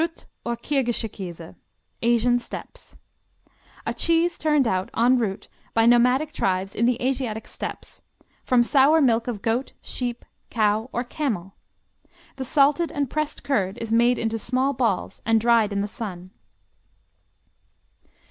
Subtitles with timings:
[0.01, 1.55] Krutt, or Kirgischerkäse
[2.01, 2.95] Asian Steppes
[3.85, 8.01] A cheese turned out en route by nomadic tribes in the Asiatic Steppes,
[8.43, 11.53] from sour skim milk of goat, sheep, cow or camel.
[12.37, 16.31] The salted and pressed curd is made into small balls and dried in the sun.